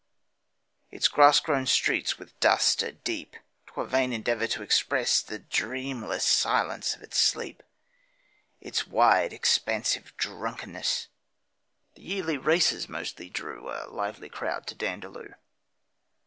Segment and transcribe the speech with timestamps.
[0.89, 3.35] It's grass grown streets with dust are deep,
[3.67, 7.61] 'Twere vain endeavour to express The dreamless silence of its sleep,
[8.59, 11.07] Its wide, expansive drunkenness.
[11.93, 15.35] The yearly races mostly drew A lively crowd to Dandaloo.